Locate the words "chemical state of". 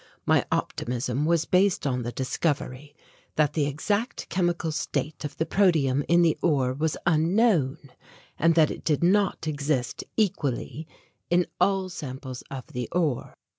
4.29-5.37